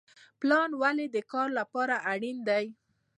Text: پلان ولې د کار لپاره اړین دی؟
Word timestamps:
پلان 0.41 0.69
ولې 0.81 1.05
د 1.15 1.17
کار 1.31 1.47
لپاره 1.59 1.95
اړین 2.11 2.37
دی؟ 2.47 2.65